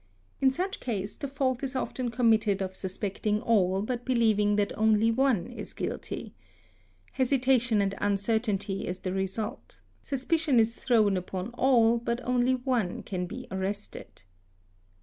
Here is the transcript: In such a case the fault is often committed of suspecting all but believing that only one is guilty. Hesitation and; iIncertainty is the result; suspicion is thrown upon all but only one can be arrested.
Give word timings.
In 0.39 0.49
such 0.49 0.77
a 0.77 0.79
case 0.79 1.15
the 1.15 1.27
fault 1.27 1.61
is 1.61 1.75
often 1.75 2.09
committed 2.09 2.63
of 2.63 2.75
suspecting 2.75 3.39
all 3.39 3.83
but 3.83 4.03
believing 4.03 4.55
that 4.55 4.75
only 4.75 5.11
one 5.11 5.45
is 5.45 5.73
guilty. 5.75 6.33
Hesitation 7.11 7.83
and; 7.83 7.91
iIncertainty 7.97 8.85
is 8.85 8.97
the 8.97 9.13
result; 9.13 9.81
suspicion 10.01 10.59
is 10.59 10.75
thrown 10.75 11.17
upon 11.17 11.51
all 11.51 11.99
but 11.99 12.19
only 12.23 12.55
one 12.55 13.03
can 13.03 13.27
be 13.27 13.45
arrested. 13.51 14.23